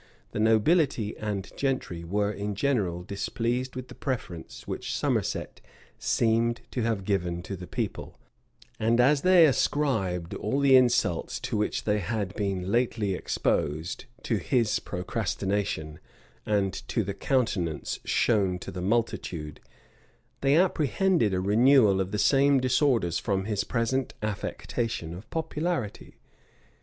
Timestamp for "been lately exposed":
12.33-14.05